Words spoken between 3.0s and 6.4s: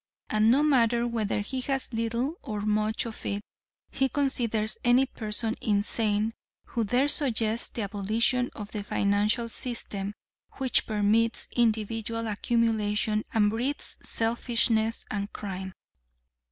of it he considers any person insane